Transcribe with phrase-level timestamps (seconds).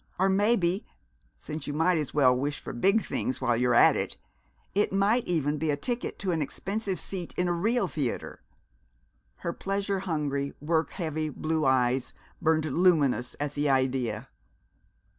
[0.17, 0.83] Or maybe,
[1.37, 4.17] since you might as well wish for big things while you're at it,
[4.73, 8.41] it might even be a ticket to an expensive seat in a real theatre!
[9.45, 14.29] Her pleasure hungry, work heavy blue eyes burned luminous at the idea.